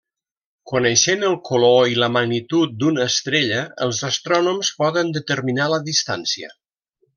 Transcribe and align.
Coneixent 0.69 1.25
el 1.27 1.35
color 1.49 1.77
i 1.91 1.97
la 2.05 2.09
magnitud 2.15 2.73
d'una 2.83 3.05
estrella 3.11 3.61
els 3.87 4.01
astrònoms 4.11 4.75
poden 4.83 5.15
determinar 5.21 5.71
la 5.77 5.83
distància. 5.93 6.53